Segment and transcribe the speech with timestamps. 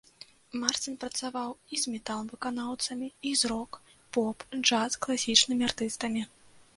[0.61, 3.77] Марцін працаваў і з метал-выканаўцамі, і з рок-,
[4.17, 6.21] поп-, джаз-, класічнымі артыстамі.